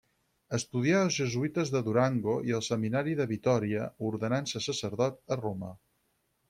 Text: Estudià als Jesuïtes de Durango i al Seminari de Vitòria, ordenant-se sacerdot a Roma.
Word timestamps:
Estudià 0.57 0.95
als 1.07 1.17
Jesuïtes 1.23 1.71
de 1.75 1.83
Durango 1.89 2.39
i 2.51 2.57
al 2.61 2.65
Seminari 2.69 3.15
de 3.21 3.29
Vitòria, 3.35 3.87
ordenant-se 4.13 4.67
sacerdot 4.71 5.25
a 5.37 5.41
Roma. 5.47 5.75